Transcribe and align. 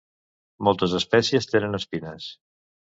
Moltes 0.69 0.97
espècies 1.01 1.51
tenen 1.53 1.81
espines. 1.83 2.31